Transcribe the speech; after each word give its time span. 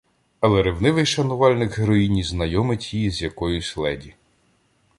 Але 0.39 0.63
ревнивий 0.63 1.05
шанувальник 1.05 1.77
героїні 1.79 2.23
знайомить 2.23 2.93
її 2.93 3.09
з 3.11 3.21
якоюсь 3.21 3.77
леді. 3.77 4.15